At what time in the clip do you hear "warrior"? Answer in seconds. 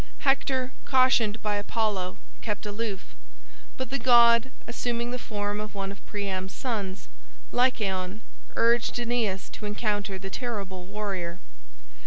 10.85-11.37